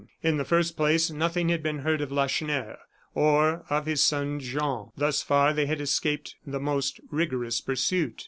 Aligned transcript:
In 0.23 0.37
the 0.37 0.43
first 0.43 0.75
place, 0.77 1.11
nothing 1.11 1.49
had 1.49 1.61
been 1.61 1.77
heard 1.77 2.01
of 2.01 2.11
Lacheneur, 2.11 2.77
or 3.13 3.65
of 3.69 3.85
his 3.85 4.01
son 4.01 4.39
Jean; 4.39 4.89
thus 4.97 5.21
far 5.21 5.53
they 5.53 5.67
had 5.67 5.79
escaped 5.79 6.33
the 6.43 6.59
most 6.59 6.99
rigorous 7.11 7.61
pursuit. 7.61 8.19